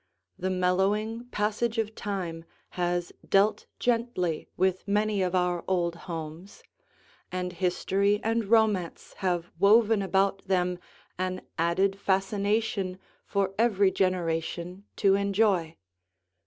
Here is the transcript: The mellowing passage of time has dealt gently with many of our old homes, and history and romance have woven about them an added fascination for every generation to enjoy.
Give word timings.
The 0.39 0.49
mellowing 0.49 1.25
passage 1.25 1.77
of 1.77 1.93
time 1.93 2.43
has 2.69 3.13
dealt 3.29 3.67
gently 3.77 4.47
with 4.57 4.87
many 4.87 5.21
of 5.21 5.35
our 5.35 5.63
old 5.67 5.93
homes, 6.09 6.63
and 7.31 7.53
history 7.53 8.19
and 8.23 8.45
romance 8.45 9.13
have 9.17 9.51
woven 9.59 10.01
about 10.01 10.43
them 10.47 10.79
an 11.19 11.43
added 11.59 11.99
fascination 11.99 12.97
for 13.27 13.53
every 13.59 13.91
generation 13.91 14.85
to 14.95 15.13
enjoy. 15.13 15.75